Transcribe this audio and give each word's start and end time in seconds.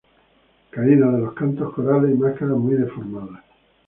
Caída 0.71 1.11
de 1.11 1.19
los 1.19 1.33
cantos 1.35 1.71
corales 1.75 2.09
y 2.15 2.17
máscaras 2.17 2.57
muy 2.57 2.73
deformadas. 2.73 3.43